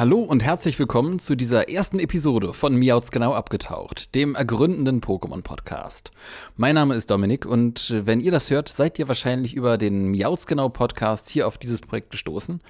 [0.00, 5.42] Hallo und herzlich willkommen zu dieser ersten Episode von Miauts genau abgetaucht, dem ergründenden Pokémon
[5.42, 6.10] Podcast.
[6.56, 10.46] Mein Name ist Dominik und wenn ihr das hört, seid ihr wahrscheinlich über den Miauts
[10.46, 12.62] genau Podcast hier auf dieses Projekt gestoßen.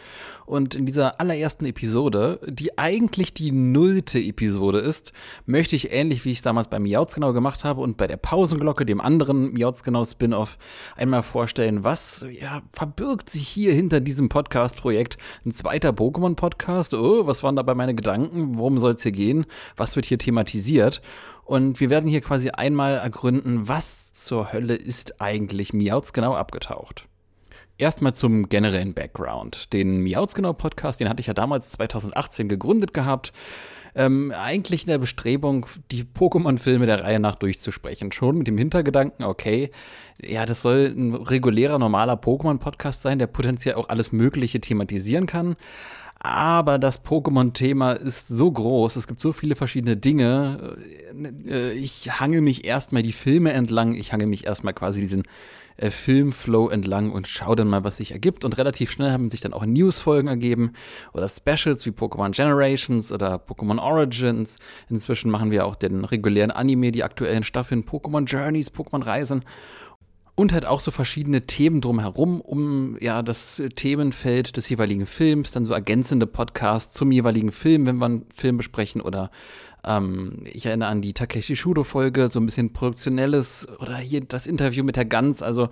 [0.45, 5.13] Und in dieser allerersten Episode, die eigentlich die nullte Episode ist,
[5.47, 8.17] möchte ich ähnlich wie ich es damals bei Miauts genau gemacht habe und bei der
[8.17, 10.59] Pausenglocke, dem anderen Miauts genau Spin-off,
[10.97, 15.17] einmal vorstellen, was ja, verbirgt sich hier hinter diesem Podcast-Projekt.
[15.47, 16.95] Ein zweiter Pokémon-Podcast?
[16.95, 18.59] Oh, was waren dabei meine Gedanken?
[18.59, 19.47] Worum soll es hier gehen?
[19.77, 21.03] Was wird hier thematisiert?
[21.45, 27.09] Und wir werden hier quasi einmal ergründen, was zur Hölle ist eigentlich Miauts genau abgetaucht.
[27.77, 29.73] Erstmal zum generellen Background.
[29.73, 33.33] Den Miauts genau Podcast, den hatte ich ja damals 2018 gegründet gehabt.
[33.95, 38.13] Ähm, eigentlich in der Bestrebung, die Pokémon-Filme der Reihe nach durchzusprechen.
[38.13, 39.71] Schon mit dem Hintergedanken, okay,
[40.23, 45.57] ja, das soll ein regulärer, normaler Pokémon-Podcast sein, der potenziell auch alles Mögliche thematisieren kann.
[46.23, 50.77] Aber das Pokémon-Thema ist so groß, es gibt so viele verschiedene Dinge.
[51.47, 55.23] Äh, ich hange mich erstmal die Filme entlang, ich hange mich erstmal quasi diesen
[55.79, 58.45] äh, Filmflow entlang und schaue dann mal, was sich ergibt.
[58.45, 60.75] Und relativ schnell haben sich dann auch News-Folgen ergeben
[61.15, 64.59] oder Specials wie Pokémon Generations oder Pokémon Origins.
[64.91, 69.43] Inzwischen machen wir auch den regulären Anime, die aktuellen Staffeln Pokémon Journeys, Pokémon Reisen
[70.41, 75.67] und halt auch so verschiedene Themen drumherum, um ja das Themenfeld des jeweiligen Films, dann
[75.67, 79.31] so ergänzende Podcasts zum jeweiligen Film, wenn wir einen Film besprechen oder
[79.85, 84.83] ähm, ich erinnere an die Takeshi Shudo-Folge, so ein bisschen produktionelles oder hier das Interview
[84.83, 85.43] mit der Gans.
[85.43, 85.69] Also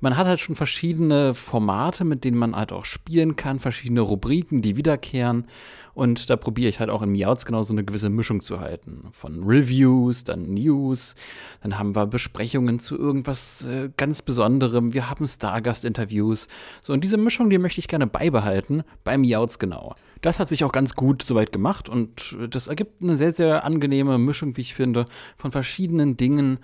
[0.00, 4.62] man hat halt schon verschiedene Formate, mit denen man halt auch spielen kann, verschiedene Rubriken,
[4.62, 5.46] die wiederkehren.
[5.94, 9.08] Und da probiere ich halt auch in Miauts genau so eine gewisse Mischung zu halten.
[9.10, 11.16] Von Reviews, dann News,
[11.60, 14.94] dann haben wir Besprechungen zu irgendwas äh, ganz Besonderem.
[14.94, 16.46] Wir haben Stargast-Interviews.
[16.82, 19.96] So, und diese Mischung, die möchte ich gerne beibehalten bei Miauts genau.
[20.20, 24.18] Das hat sich auch ganz gut soweit gemacht und das ergibt eine sehr, sehr angenehme
[24.18, 25.04] Mischung, wie ich finde,
[25.36, 26.58] von verschiedenen Dingen.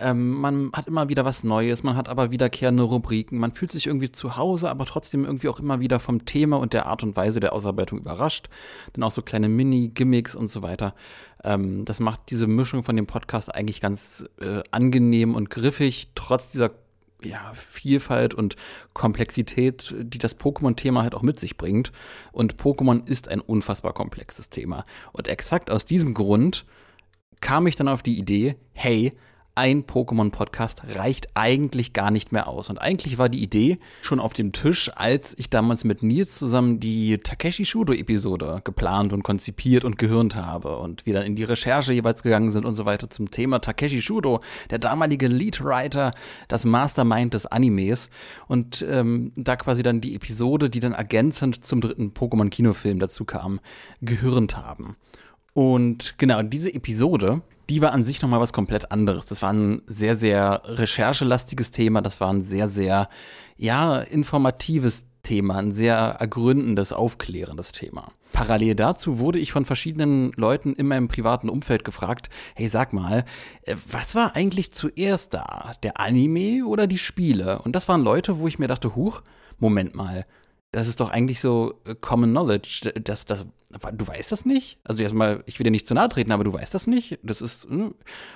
[0.00, 3.86] Ähm, man hat immer wieder was Neues, man hat aber wiederkehrende Rubriken, man fühlt sich
[3.86, 7.16] irgendwie zu Hause, aber trotzdem irgendwie auch immer wieder vom Thema und der Art und
[7.16, 8.48] Weise der Ausarbeitung überrascht.
[8.94, 10.94] Dann auch so kleine Mini-Gimmicks und so weiter.
[11.44, 16.50] Ähm, das macht diese Mischung von dem Podcast eigentlich ganz äh, angenehm und griffig, trotz
[16.50, 16.70] dieser
[17.22, 18.56] ja, Vielfalt und
[18.94, 21.92] Komplexität, die das Pokémon-Thema halt auch mit sich bringt.
[22.32, 24.86] Und Pokémon ist ein unfassbar komplexes Thema.
[25.12, 26.64] Und exakt aus diesem Grund
[27.40, 29.12] kam ich dann auf die Idee, hey,
[29.54, 32.70] ein Pokémon-Podcast reicht eigentlich gar nicht mehr aus.
[32.70, 36.80] Und eigentlich war die Idee schon auf dem Tisch, als ich damals mit Nils zusammen
[36.80, 41.92] die Takeshi Shudo-Episode geplant und konzipiert und gehirnt habe und wir dann in die Recherche
[41.92, 44.40] jeweils gegangen sind und so weiter zum Thema Takeshi Shudo,
[44.70, 46.12] der damalige Leadwriter,
[46.48, 48.08] das Mastermind des Animes
[48.46, 53.60] und ähm, da quasi dann die Episode, die dann ergänzend zum dritten Pokémon-Kinofilm dazu kam,
[54.00, 54.96] gehirnt haben.
[55.52, 59.26] Und genau, diese Episode die war an sich nochmal was komplett anderes.
[59.26, 62.02] Das war ein sehr, sehr recherchelastiges Thema.
[62.02, 63.08] Das war ein sehr, sehr,
[63.56, 68.10] ja, informatives Thema, ein sehr ergründendes, aufklärendes Thema.
[68.32, 73.24] Parallel dazu wurde ich von verschiedenen Leuten in meinem privaten Umfeld gefragt, hey, sag mal,
[73.62, 75.72] äh, was war eigentlich zuerst da?
[75.82, 77.60] Der Anime oder die Spiele?
[77.62, 79.22] Und das waren Leute, wo ich mir dachte, huch,
[79.58, 80.26] Moment mal,
[80.72, 82.92] das ist doch eigentlich so äh, Common Knowledge.
[83.02, 83.46] Das, das,
[83.92, 84.78] du weißt das nicht?
[84.84, 87.18] Also erstmal, ich will dir nicht zu nahe treten, aber du weißt das nicht.
[87.22, 87.64] Das ist.
[87.64, 87.94] Hm.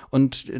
[0.09, 0.51] Und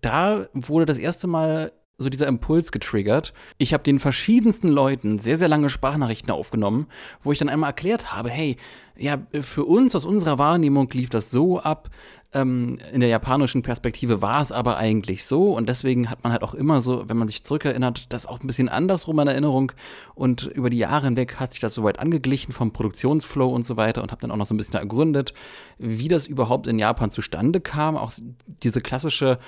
[0.00, 3.32] da wurde das erste Mal so dieser Impuls getriggert.
[3.58, 6.86] Ich habe den verschiedensten Leuten sehr, sehr lange Sprachnachrichten aufgenommen,
[7.22, 8.56] wo ich dann einmal erklärt habe, hey,
[8.96, 11.90] ja, für uns aus unserer Wahrnehmung lief das so ab,
[12.34, 16.42] ähm, in der japanischen Perspektive war es aber eigentlich so und deswegen hat man halt
[16.42, 19.72] auch immer so, wenn man sich zurückerinnert, das auch ein bisschen andersrum in Erinnerung
[20.14, 24.02] und über die Jahre hinweg hat sich das soweit angeglichen vom Produktionsflow und so weiter
[24.02, 25.34] und habe dann auch noch so ein bisschen ergründet,
[25.78, 28.12] wie das überhaupt in Japan zustande kam, auch
[28.46, 29.38] diese klassische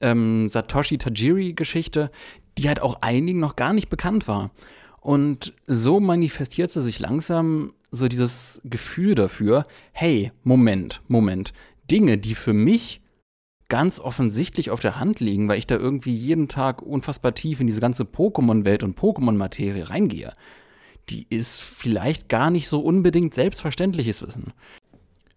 [0.00, 2.10] ähm, Satoshi Tajiri-Geschichte,
[2.56, 4.50] die halt auch einigen noch gar nicht bekannt war.
[5.00, 11.52] Und so manifestierte sich langsam so dieses Gefühl dafür, hey, Moment, Moment,
[11.90, 13.00] Dinge, die für mich
[13.68, 17.66] ganz offensichtlich auf der Hand liegen, weil ich da irgendwie jeden Tag unfassbar tief in
[17.66, 20.32] diese ganze Pokémon-Welt und Pokémon-Materie reingehe,
[21.08, 24.52] die ist vielleicht gar nicht so unbedingt selbstverständliches Wissen.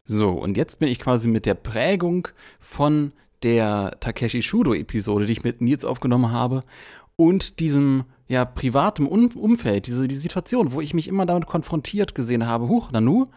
[0.03, 2.27] So, und jetzt bin ich quasi mit der Prägung
[2.59, 3.13] von
[3.44, 6.63] der Takeshi Shudo-Episode, die ich mit Nils aufgenommen habe,
[7.15, 12.47] und diesem ja, privatem Umfeld, diese die Situation, wo ich mich immer damit konfrontiert gesehen
[12.47, 13.27] habe, huch, Nanu,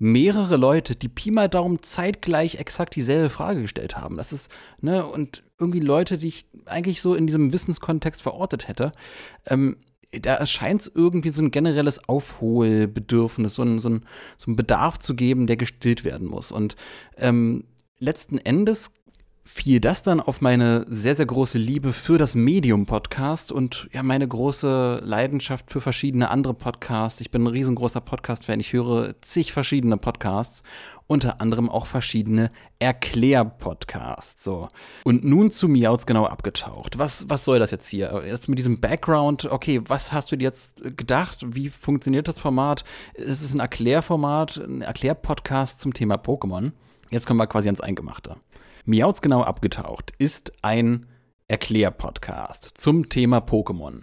[0.00, 4.16] mehrere Leute, die Pi mal Daumen zeitgleich exakt dieselbe Frage gestellt haben.
[4.16, 4.50] Das ist,
[4.80, 8.92] ne, und irgendwie Leute, die ich eigentlich so in diesem Wissenskontext verortet hätte.
[9.46, 9.76] Ähm,
[10.10, 14.04] da scheint es irgendwie so ein generelles Aufholbedürfnis, so ein, so, ein,
[14.38, 16.50] so ein Bedarf zu geben, der gestillt werden muss.
[16.50, 16.76] Und
[17.18, 17.64] ähm,
[17.98, 18.90] letzten Endes
[19.52, 24.26] fiel das dann auf meine sehr, sehr große Liebe für das Medium-Podcast und ja, meine
[24.26, 27.20] große Leidenschaft für verschiedene andere Podcasts.
[27.20, 28.60] Ich bin ein riesengroßer Podcast-Fan.
[28.60, 30.62] Ich höre zig verschiedene Podcasts,
[31.08, 34.44] unter anderem auch verschiedene Erklär-Podcasts.
[34.44, 34.68] So.
[35.04, 36.98] Und nun zu Miauts genau abgetaucht.
[36.98, 38.22] Was, was soll das jetzt hier?
[38.24, 41.38] Jetzt mit diesem Background, okay, was hast du dir jetzt gedacht?
[41.44, 42.84] Wie funktioniert das Format?
[43.14, 46.70] Ist es ein Erklärformat, ein Erklär-Podcast zum Thema Pokémon?
[47.10, 48.36] Jetzt kommen wir quasi ans Eingemachte.
[48.90, 51.06] Miauts genau abgetaucht ist ein
[51.46, 54.02] Erklärpodcast zum Thema Pokémon,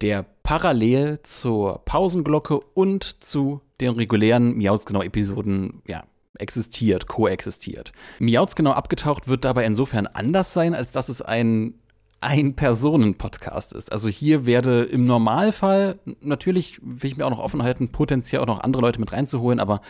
[0.00, 6.04] der parallel zur Pausenglocke und zu den regulären Miauts genau Episoden ja,
[6.38, 7.92] existiert, koexistiert.
[8.20, 11.74] Miauts genau abgetaucht wird dabei insofern anders sein, als dass es ein
[12.22, 13.92] ein-Personen-Podcast ist.
[13.92, 18.46] Also hier werde im Normalfall, natürlich will ich mir auch noch offen halten, potenziell auch
[18.46, 19.80] noch andere Leute mit reinzuholen, aber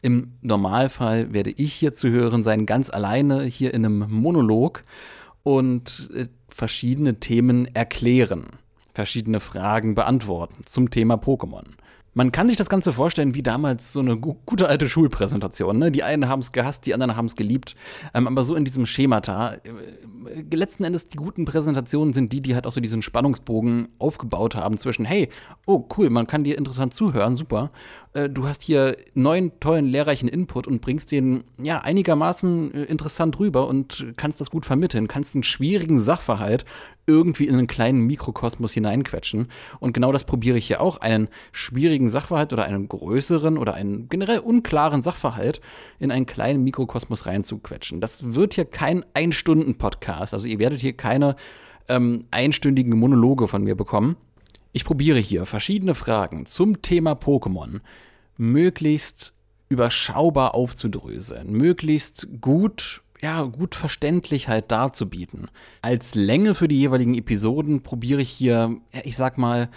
[0.00, 4.84] im Normalfall werde ich hier zu hören sein, ganz alleine hier in einem Monolog
[5.42, 8.44] und äh, verschiedene Themen erklären,
[8.94, 11.64] verschiedene Fragen beantworten zum Thema Pokémon.
[12.14, 15.78] Man kann sich das Ganze vorstellen wie damals so eine gute alte Schulpräsentation.
[15.78, 15.90] Ne?
[15.90, 17.74] Die einen haben es gehasst, die anderen haben es geliebt.
[18.12, 19.54] Ähm, aber so in diesem Schemata.
[19.54, 19.60] Äh,
[20.54, 24.76] letzten Endes die guten Präsentationen sind die, die halt auch so diesen Spannungsbogen aufgebaut haben
[24.76, 25.30] zwischen, hey,
[25.66, 27.70] oh cool, man kann dir interessant zuhören, super.
[28.12, 33.38] Äh, du hast hier neuen, tollen, lehrreichen Input und bringst den ja einigermaßen äh, interessant
[33.38, 36.66] rüber und kannst das gut vermitteln, kannst einen schwierigen Sachverhalt
[37.06, 39.48] irgendwie in einen kleinen Mikrokosmos hineinquetschen.
[39.80, 44.08] Und genau das probiere ich hier auch, einen schwierigen Sachverhalt oder einen größeren oder einen
[44.08, 45.60] generell unklaren Sachverhalt
[45.98, 48.00] in einen kleinen Mikrokosmos reinzuquetschen.
[48.00, 50.34] Das wird hier kein Ein-Stunden-Podcast.
[50.34, 51.36] Also ihr werdet hier keine
[51.88, 54.16] ähm, einstündigen Monologe von mir bekommen.
[54.72, 57.80] Ich probiere hier verschiedene Fragen zum Thema Pokémon
[58.38, 59.34] möglichst
[59.68, 65.48] überschaubar aufzudröseln, möglichst gut ja, gut verständlich halt darzubieten.
[65.80, 69.68] Als Länge für die jeweiligen Episoden probiere ich hier, ich sag mal,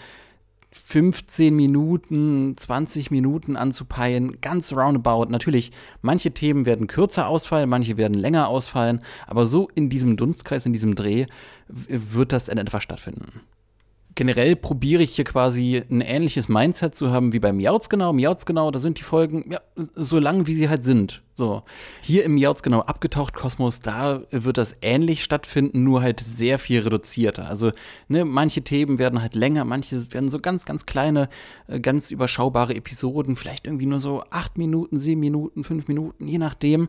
[0.71, 5.31] 15 Minuten, 20 Minuten anzupeilen, ganz roundabout.
[5.31, 5.71] Natürlich,
[6.01, 10.73] manche Themen werden kürzer ausfallen, manche werden länger ausfallen, aber so in diesem Dunstkreis, in
[10.73, 11.27] diesem Dreh
[11.67, 13.41] wird das in etwa stattfinden
[14.15, 18.13] generell probiere ich hier quasi ein ähnliches Mindset zu haben wie bei Miauts genau.
[18.13, 21.21] Miauts genau, da sind die Folgen ja, so lang, wie sie halt sind.
[21.35, 21.63] So.
[22.01, 26.81] Hier im Miauts genau abgetaucht Kosmos, da wird das ähnlich stattfinden, nur halt sehr viel
[26.81, 27.49] reduzierter.
[27.49, 27.71] Also,
[28.07, 31.27] ne, manche Themen werden halt länger, manche werden so ganz, ganz kleine,
[31.67, 36.37] äh, ganz überschaubare Episoden, vielleicht irgendwie nur so acht Minuten, sieben Minuten, fünf Minuten, je
[36.37, 36.87] nachdem.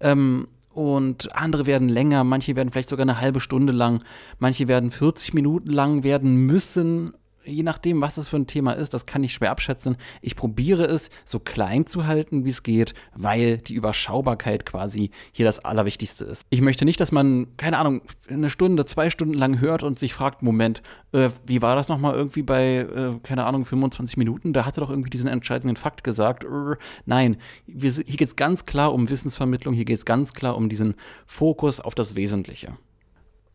[0.00, 0.46] Ähm,
[0.78, 4.04] und andere werden länger, manche werden vielleicht sogar eine halbe Stunde lang,
[4.38, 7.14] manche werden 40 Minuten lang werden müssen,
[7.48, 9.96] je nachdem, was das für ein Thema ist, das kann ich schwer abschätzen.
[10.20, 15.44] Ich probiere es so klein zu halten, wie es geht, weil die Überschaubarkeit quasi hier
[15.44, 16.44] das Allerwichtigste ist.
[16.50, 20.14] Ich möchte nicht, dass man, keine Ahnung, eine Stunde, zwei Stunden lang hört und sich
[20.14, 20.82] fragt, Moment,
[21.12, 24.52] äh, wie war das nochmal irgendwie bei, äh, keine Ahnung, 25 Minuten?
[24.52, 26.44] Da hat er doch irgendwie diesen entscheidenden Fakt gesagt.
[26.44, 30.56] Äh, nein, wir, hier geht es ganz klar um Wissensvermittlung, hier geht es ganz klar
[30.56, 30.94] um diesen
[31.26, 32.76] Fokus auf das Wesentliche.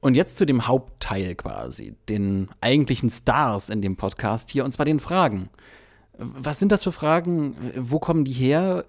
[0.04, 4.86] Und jetzt zu dem Hauptteil quasi, den eigentlichen Stars in dem Podcast hier, und zwar
[4.86, 5.50] den Fragen.
[6.18, 7.56] Was sind das für Fragen?
[7.78, 8.84] Wo kommen die her?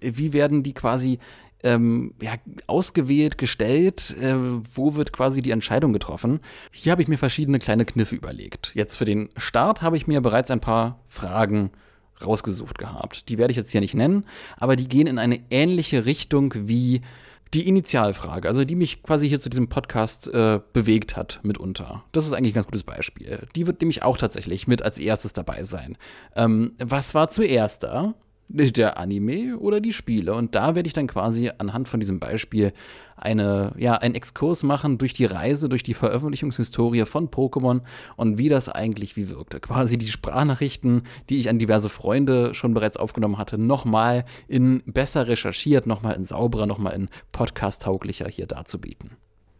[0.00, 1.18] Wie werden die quasi
[1.62, 4.16] ähm, ja, ausgewählt, gestellt?
[4.22, 4.36] Äh,
[4.72, 6.40] wo wird quasi die Entscheidung getroffen?
[6.72, 8.72] Hier habe ich mir verschiedene kleine Kniffe überlegt.
[8.74, 11.72] Jetzt für den Start habe ich mir bereits ein paar Fragen
[12.24, 13.28] rausgesucht gehabt.
[13.28, 14.24] Die werde ich jetzt hier nicht nennen,
[14.56, 17.02] aber die gehen in eine ähnliche Richtung wie
[17.54, 22.04] die Initialfrage, also die mich quasi hier zu diesem Podcast äh, bewegt hat mitunter.
[22.12, 23.46] Das ist eigentlich ein ganz gutes Beispiel.
[23.54, 25.96] Die wird nämlich auch tatsächlich mit als erstes dabei sein.
[26.34, 28.14] Ähm, was war zuerst da?
[28.48, 30.34] Der Anime oder die Spiele.
[30.34, 32.72] Und da werde ich dann quasi anhand von diesem Beispiel
[33.16, 37.80] eine, ja, einen Exkurs machen durch die Reise, durch die Veröffentlichungshistorie von Pokémon
[38.16, 39.60] und wie das eigentlich wie wirkte.
[39.60, 45.26] Quasi die Sprachnachrichten, die ich an diverse Freunde schon bereits aufgenommen hatte, nochmal in besser
[45.26, 49.10] recherchiert, nochmal in sauberer, nochmal in podcast-tauglicher hier darzubieten.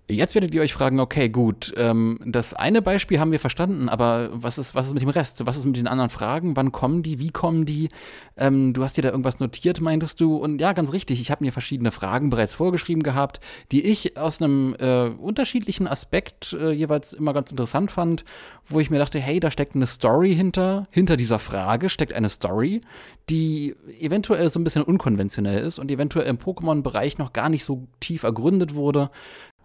[0.06, 4.28] Jetzt werdet ihr euch fragen, okay, gut, ähm, das eine Beispiel haben wir verstanden, aber
[4.32, 5.46] was ist, was ist mit dem Rest?
[5.46, 6.56] Was ist mit den anderen Fragen?
[6.56, 7.20] Wann kommen die?
[7.20, 7.88] Wie kommen die?
[8.36, 10.36] Ähm, du hast dir da irgendwas notiert, meintest du?
[10.36, 13.40] Und ja, ganz richtig, ich habe mir verschiedene Fragen bereits vorgeschrieben gehabt,
[13.72, 18.26] die ich aus einem äh, unterschiedlichen Aspekt äh, jeweils immer ganz interessant fand,
[18.66, 22.28] wo ich mir dachte, hey, da steckt eine Story hinter, hinter dieser Frage steckt eine
[22.28, 22.82] Story,
[23.30, 27.88] die eventuell so ein bisschen unkonventionell ist und eventuell im Pokémon-Bereich noch gar nicht so
[28.00, 29.10] tief ergründet wurde.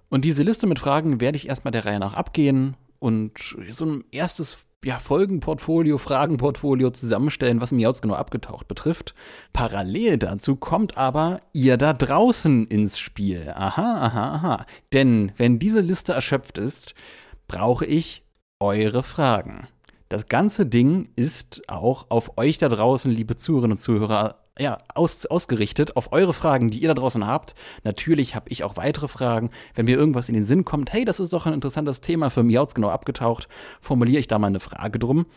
[0.09, 4.03] Und diese Liste mit Fragen werde ich erstmal der Reihe nach abgehen und so ein
[4.11, 9.13] erstes ja, Folgenportfolio, Fragenportfolio zusammenstellen, was Miauts genau abgetaucht betrifft.
[9.53, 13.51] Parallel dazu kommt aber ihr da draußen ins Spiel.
[13.55, 14.65] Aha, aha, aha.
[14.93, 16.93] Denn wenn diese Liste erschöpft ist,
[17.47, 18.23] brauche ich
[18.59, 19.67] eure Fragen.
[20.07, 25.25] Das ganze Ding ist auch auf euch da draußen, liebe Zuhörerinnen und Zuhörer, ja, aus,
[25.25, 27.55] ausgerichtet auf eure Fragen, die ihr da draußen habt.
[27.83, 29.49] Natürlich habe ich auch weitere Fragen.
[29.73, 32.43] Wenn mir irgendwas in den Sinn kommt, hey, das ist doch ein interessantes Thema für
[32.43, 33.47] Miauts genau abgetaucht,
[33.79, 35.27] formuliere ich da mal eine Frage drum.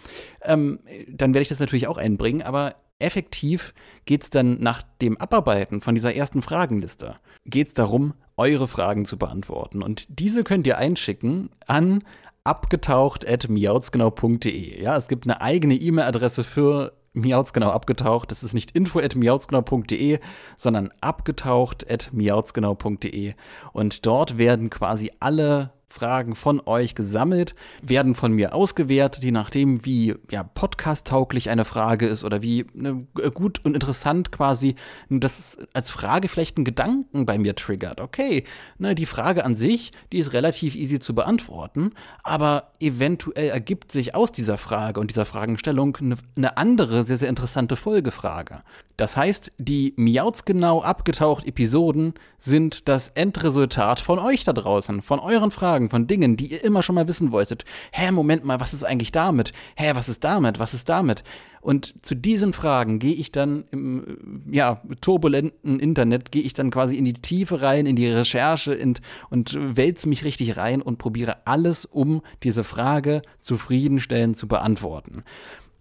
[0.42, 3.74] Ähm, dann werde ich das natürlich auch einbringen, aber effektiv
[4.04, 7.14] geht es dann nach dem Abarbeiten von dieser ersten Fragenliste,
[7.44, 9.82] geht es darum, eure Fragen zu beantworten.
[9.82, 12.02] Und diese könnt ihr einschicken an
[12.44, 14.82] abgetaucht.miautsgenau.de.
[14.82, 18.30] Ja, es gibt eine eigene E-Mail-Adresse für Miautsgenau abgetaucht.
[18.30, 20.18] Das ist nicht info.miautsgenau.de,
[20.56, 23.34] sondern abgetaucht.miautsgenau.de.
[23.72, 29.84] Und dort werden quasi alle Fragen von euch gesammelt, werden von mir ausgewertet, je nachdem,
[29.84, 34.74] wie ja, podcast-tauglich eine Frage ist oder wie ne, gut und interessant quasi
[35.10, 38.00] das als Frage vielleicht einen Gedanken bei mir triggert.
[38.00, 38.44] Okay,
[38.78, 44.14] ne, die Frage an sich, die ist relativ easy zu beantworten, aber eventuell ergibt sich
[44.14, 48.60] aus dieser Frage und dieser Fragenstellung eine, eine andere, sehr, sehr interessante Folgefrage.
[48.96, 55.18] Das heißt, die Miauts genau abgetaucht Episoden sind das Endresultat von euch da draußen, von
[55.18, 57.64] euren Fragen Fragen, von Dingen, die ihr immer schon mal wissen wolltet.
[57.92, 59.52] Hä, Moment mal, was ist eigentlich damit?
[59.76, 60.58] Hä, was ist damit?
[60.58, 61.24] Was ist damit?
[61.60, 66.96] Und zu diesen Fragen gehe ich dann im ja, turbulenten Internet, gehe ich dann quasi
[66.96, 68.96] in die Tiefe rein, in die Recherche in,
[69.30, 75.22] und wälze mich richtig rein und probiere alles, um diese Frage zufriedenstellend zu beantworten.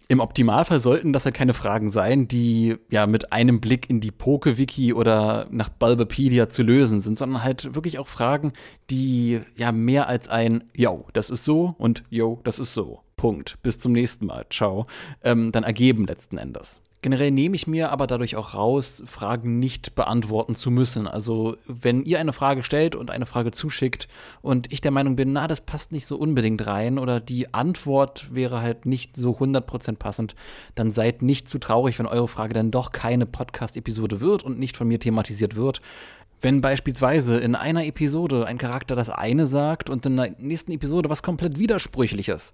[0.08, 4.10] Im Optimalfall sollten das ja keine Fragen sein, die ja mit einem Blick in die
[4.10, 8.52] Poke-Wiki oder nach Bulbapedia zu lösen sind, sondern halt wirklich auch Fragen,
[8.90, 13.00] die ja mehr als ein Yo, das ist so und Yo, das ist so.
[13.16, 13.58] Punkt.
[13.62, 14.46] Bis zum nächsten Mal.
[14.50, 14.84] Ciao.
[15.22, 16.81] Ähm, dann ergeben letzten Endes.
[17.02, 21.08] Generell nehme ich mir aber dadurch auch raus, Fragen nicht beantworten zu müssen.
[21.08, 24.06] Also wenn ihr eine Frage stellt und eine Frage zuschickt
[24.40, 28.32] und ich der Meinung bin, na, das passt nicht so unbedingt rein oder die Antwort
[28.32, 30.36] wäre halt nicht so 100% passend,
[30.76, 34.76] dann seid nicht zu traurig, wenn eure Frage dann doch keine Podcast-Episode wird und nicht
[34.76, 35.80] von mir thematisiert wird.
[36.40, 41.10] Wenn beispielsweise in einer Episode ein Charakter das eine sagt und in der nächsten Episode
[41.10, 42.52] was komplett widersprüchliches,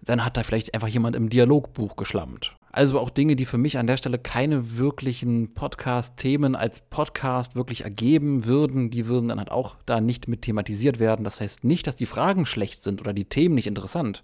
[0.00, 2.56] dann hat da vielleicht einfach jemand im Dialogbuch geschlammt.
[2.72, 7.82] Also auch Dinge, die für mich an der Stelle keine wirklichen Podcast-Themen als Podcast wirklich
[7.82, 11.24] ergeben würden, die würden dann halt auch da nicht mit thematisiert werden.
[11.24, 14.22] Das heißt nicht, dass die Fragen schlecht sind oder die Themen nicht interessant.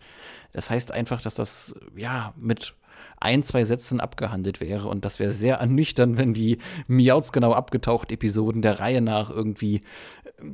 [0.53, 2.75] Das heißt einfach, dass das ja mit
[3.19, 4.87] ein, zwei Sätzen abgehandelt wäre.
[4.87, 9.83] Und das wäre sehr ernüchternd, wenn die Miauts genau abgetaucht Episoden der Reihe nach irgendwie,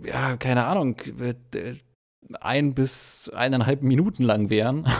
[0.04, 1.34] ja, keine Ahnung, äh,
[2.37, 4.87] ein bis eineinhalb Minuten lang wären.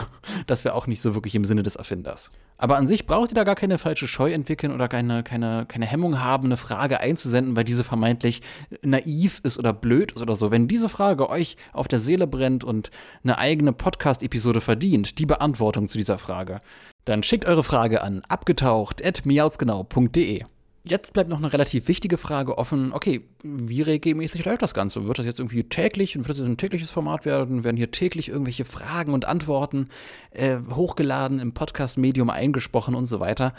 [0.47, 2.31] Das wäre auch nicht so wirklich im Sinne des Erfinders.
[2.57, 5.85] Aber an sich braucht ihr da gar keine falsche Scheu entwickeln oder keine, keine, keine
[5.85, 8.41] Hemmung haben, eine Frage einzusenden, weil diese vermeintlich
[8.81, 10.49] naiv ist oder blöd ist oder so.
[10.49, 12.89] Wenn diese Frage euch auf der Seele brennt und
[13.23, 16.61] eine eigene Podcast-Episode verdient, die Beantwortung zu dieser Frage,
[17.05, 20.45] dann schickt eure Frage an abgetaucht.miautsgenau.de.
[20.85, 22.91] Jetzt bleibt noch eine relativ wichtige Frage offen.
[22.91, 25.07] Okay, wie regelmäßig läuft das Ganze?
[25.07, 27.63] Wird das jetzt irgendwie täglich und wird das ein tägliches Format werden?
[27.63, 29.87] Werden hier täglich irgendwelche Fragen und Antworten
[30.31, 33.53] äh, hochgeladen, im Podcast-Medium eingesprochen und so weiter?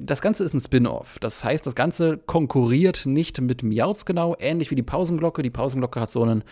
[0.00, 1.18] Das Ganze ist ein Spin-off.
[1.18, 5.42] Das heißt, das Ganze konkurriert nicht mit Miauts genau, ähnlich wie die Pausenglocke.
[5.42, 6.44] Die Pausenglocke hat so einen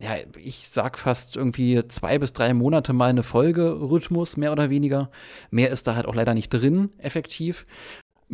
[0.00, 5.10] ja, ich sag fast irgendwie zwei bis drei Monate mal eine Folge-Rhythmus, mehr oder weniger.
[5.50, 7.64] Mehr ist da halt auch leider nicht drin, effektiv.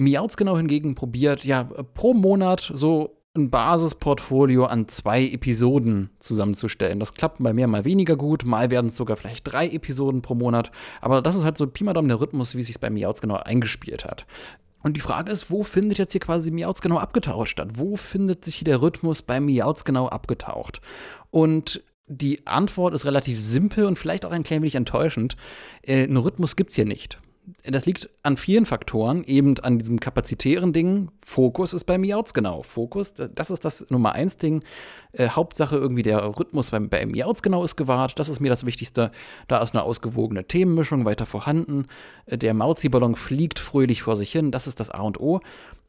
[0.00, 6.99] Miauts genau hingegen probiert, ja, pro Monat so ein Basisportfolio an zwei Episoden zusammenzustellen.
[6.99, 10.35] Das klappt bei mir mal weniger gut, mal werden es sogar vielleicht drei Episoden pro
[10.35, 10.73] Monat.
[11.00, 13.21] Aber das ist halt so Pi mal Daumen der Rhythmus, wie es sich bei Miauts
[13.21, 14.26] genau eingespielt hat.
[14.83, 17.69] Und die Frage ist, wo findet jetzt hier quasi Miauts genau abgetaucht statt?
[17.75, 20.80] Wo findet sich hier der Rhythmus bei Miauts genau abgetaucht?
[21.30, 25.37] Und die Antwort ist relativ simpel und vielleicht auch ein klein wenig enttäuschend.
[25.83, 27.19] Äh, einen Rhythmus gibt es hier nicht
[27.65, 31.11] das liegt an vielen Faktoren, eben an diesem kapazitären Ding.
[31.25, 32.63] Fokus ist bei Miauts genau.
[32.63, 34.63] Fokus, das ist das Nummer eins Ding.
[35.13, 38.19] Äh, Hauptsache irgendwie der Rhythmus bei, bei Miauts genau ist gewahrt.
[38.19, 39.11] Das ist mir das Wichtigste.
[39.49, 41.87] Da ist eine ausgewogene Themenmischung weiter vorhanden.
[42.27, 44.51] Äh, der Mauzi-Ballon fliegt fröhlich vor sich hin.
[44.51, 45.41] Das ist das A und O.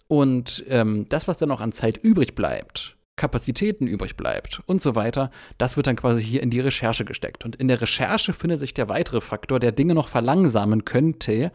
[0.07, 4.95] Und ähm, das, was dann noch an Zeit übrig bleibt, Kapazitäten übrig bleibt und so
[4.95, 7.45] weiter, das wird dann quasi hier in die Recherche gesteckt.
[7.45, 11.51] Und in der Recherche findet sich der weitere Faktor, der Dinge noch verlangsamen könnte.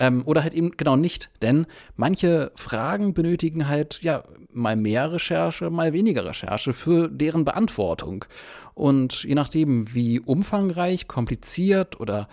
[0.00, 5.70] Ähm, oder halt eben genau nicht, denn manche Fragen benötigen halt ja mal mehr Recherche,
[5.70, 8.24] mal weniger Recherche für deren Beantwortung.
[8.74, 12.28] Und je nachdem, wie umfangreich, kompliziert oder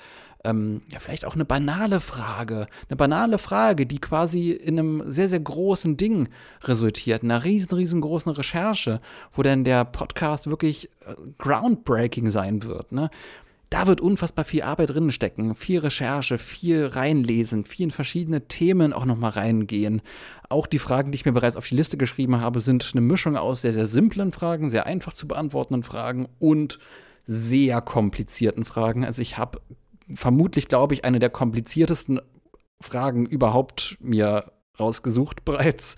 [0.45, 5.27] ähm, ja, vielleicht auch eine banale Frage, eine banale Frage, die quasi in einem sehr,
[5.27, 6.29] sehr großen Ding
[6.63, 9.01] resultiert, einer riesen, riesengroßen Recherche,
[9.33, 12.91] wo dann der Podcast wirklich äh, groundbreaking sein wird.
[12.91, 13.09] Ne?
[13.69, 18.93] da wird unfassbar viel Arbeit drin stecken, viel Recherche, viel reinlesen, viel in verschiedene Themen
[18.93, 20.01] auch nochmal reingehen.
[20.49, 23.35] Auch die Fragen, die ich mir bereits auf die Liste geschrieben habe, sind eine Mischung
[23.35, 26.79] aus sehr, sehr simplen Fragen, sehr einfach zu beantwortenden Fragen und
[27.27, 29.03] sehr komplizierten Fragen.
[29.03, 29.59] Also ich habe
[30.13, 32.21] vermutlich, glaube ich, eine der kompliziertesten
[32.81, 35.95] Fragen überhaupt mir rausgesucht bereits.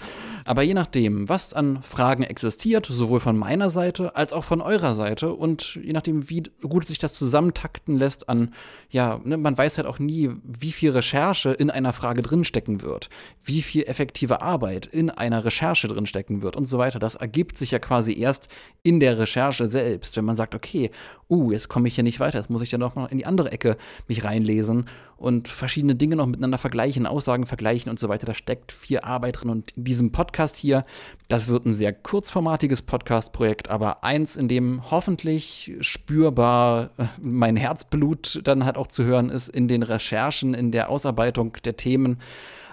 [0.48, 4.96] Aber je nachdem, was an Fragen existiert, sowohl von meiner Seite als auch von eurer
[4.96, 8.54] Seite und je nachdem, wie gut sich das zusammentakten lässt an,
[8.89, 13.10] ja, ne, man weiß halt auch nie, wie viel Recherche in einer Frage drinstecken wird,
[13.44, 16.98] wie viel effektive Arbeit in einer Recherche drinstecken wird und so weiter.
[16.98, 18.48] Das ergibt sich ja quasi erst
[18.84, 20.92] in der Recherche selbst, wenn man sagt, okay,
[21.30, 23.25] uh, jetzt komme ich hier nicht weiter, jetzt muss ich ja noch mal in die
[23.25, 23.75] andere Ecke
[24.08, 24.86] mich reinlesen
[25.18, 28.27] und verschiedene Dinge noch miteinander vergleichen, Aussagen vergleichen und so weiter.
[28.27, 30.84] Da steckt viel Arbeit drin und in diesem Podcast hier,
[31.27, 38.41] das wird ein sehr kurzformatiges Podcast-Projekt, aber eins, in dem hoffentlich spürbar äh, mein Herzblut
[38.44, 42.20] dann halt auch zu hören ist in den Recherchen, in der Ausarbeitung der Themen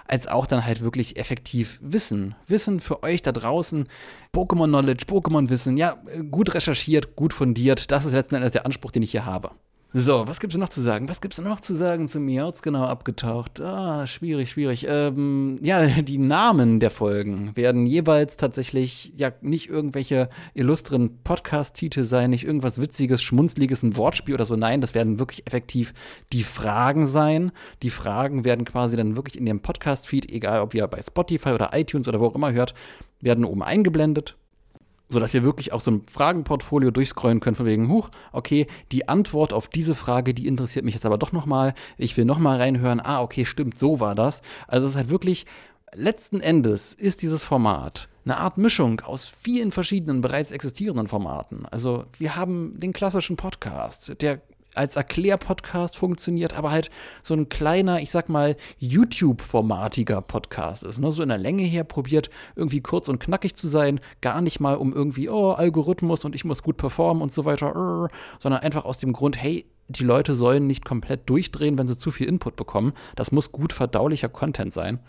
[0.07, 2.35] als auch dann halt wirklich effektiv Wissen.
[2.47, 3.87] Wissen für euch da draußen,
[4.33, 5.97] Pokémon-Knowledge, Pokémon-Wissen, ja,
[6.29, 9.51] gut recherchiert, gut fundiert, das ist letzten Endes der Anspruch, den ich hier habe.
[9.97, 11.07] So, was gibt's noch zu sagen?
[11.07, 13.61] Was gibt's noch zu sagen zu Miauts genau abgetaucht?
[13.61, 14.85] Ah, schwierig, schwierig.
[14.89, 22.31] Ähm, ja, die Namen der Folgen werden jeweils tatsächlich ja nicht irgendwelche illustren Podcast-Titel sein,
[22.31, 24.57] nicht irgendwas Witziges, Schmunzliges, ein Wortspiel oder so.
[24.57, 25.93] Nein, das werden wirklich effektiv
[26.33, 27.53] die Fragen sein.
[27.81, 31.69] Die Fragen werden quasi dann wirklich in dem Podcast-Feed, egal ob ihr bei Spotify oder
[31.71, 32.73] iTunes oder wo auch immer hört,
[33.21, 34.35] werden oben eingeblendet
[35.15, 39.53] sodass ihr wirklich auch so ein Fragenportfolio durchscrollen könnt von wegen, huch, okay, die Antwort
[39.53, 41.73] auf diese Frage, die interessiert mich jetzt aber doch nochmal.
[41.97, 42.99] Ich will nochmal reinhören.
[42.99, 44.41] Ah, okay, stimmt, so war das.
[44.67, 45.45] Also es ist halt wirklich,
[45.93, 51.65] letzten Endes ist dieses Format eine Art Mischung aus vielen verschiedenen bereits existierenden Formaten.
[51.67, 54.41] Also wir haben den klassischen Podcast, der
[54.75, 56.89] als Erklärpodcast funktioniert, aber halt
[57.23, 60.99] so ein kleiner, ich sag mal, YouTube-formatiger Podcast ist.
[60.99, 61.11] Ne?
[61.11, 64.75] So in der Länge her probiert, irgendwie kurz und knackig zu sein, gar nicht mal
[64.75, 68.09] um irgendwie, oh, Algorithmus und ich muss gut performen und so weiter,
[68.39, 72.11] sondern einfach aus dem Grund, hey, die Leute sollen nicht komplett durchdrehen, wenn sie zu
[72.11, 72.93] viel Input bekommen.
[73.15, 74.99] Das muss gut verdaulicher Content sein.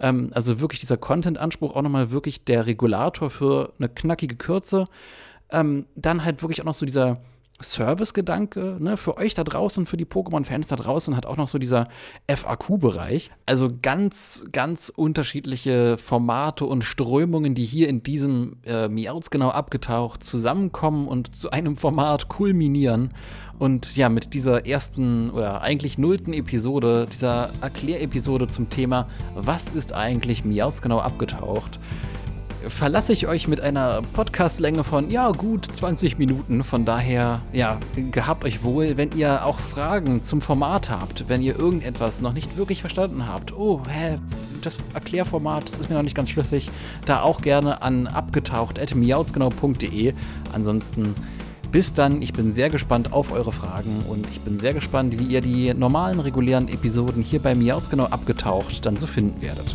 [0.00, 4.86] Ähm, also wirklich dieser Content-Anspruch auch nochmal wirklich der Regulator für eine knackige Kürze.
[5.50, 7.20] Ähm, dann halt wirklich auch noch so dieser
[7.64, 11.58] Service-Gedanke, ne, für euch da draußen, für die Pokémon-Fans da draußen, hat auch noch so
[11.58, 11.88] dieser
[12.28, 13.30] FAQ-Bereich.
[13.46, 20.24] Also ganz, ganz unterschiedliche Formate und Strömungen, die hier in diesem äh, Miauts genau abgetaucht
[20.24, 23.10] zusammenkommen und zu einem Format kulminieren.
[23.58, 29.92] Und ja, mit dieser ersten oder eigentlich nullten Episode, dieser Erklärepisode zum Thema, was ist
[29.92, 31.78] eigentlich Miauts genau abgetaucht?
[32.68, 36.62] Verlasse ich euch mit einer Podcastlänge von, ja, gut 20 Minuten.
[36.64, 37.78] Von daher, ja,
[38.10, 42.56] gehabt euch wohl, wenn ihr auch Fragen zum Format habt, wenn ihr irgendetwas noch nicht
[42.56, 43.52] wirklich verstanden habt.
[43.56, 44.18] Oh, hä,
[44.62, 46.70] das Erklärformat das ist mir noch nicht ganz schlüssig.
[47.06, 50.14] Da auch gerne an abgetaucht.miautsgenau.de.
[50.52, 51.14] Ansonsten
[51.72, 55.24] bis dann, ich bin sehr gespannt auf eure Fragen und ich bin sehr gespannt, wie
[55.24, 59.74] ihr die normalen, regulären Episoden hier bei Miautsgenau abgetaucht dann so finden werdet.